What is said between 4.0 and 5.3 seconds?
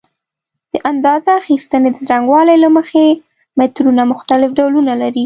مختلف ډولونه لري.